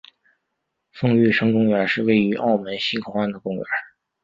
[0.91, 3.63] 宋玉生公园是位于澳门新口岸的公园。